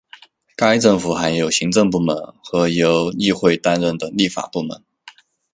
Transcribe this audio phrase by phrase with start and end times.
[0.55, 4.83] 该政府含有行政部门和由议会担任的立法部门。